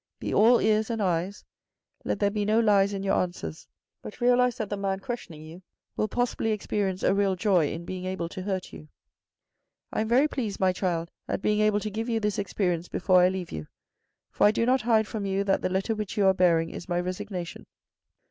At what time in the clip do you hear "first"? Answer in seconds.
6.15-6.37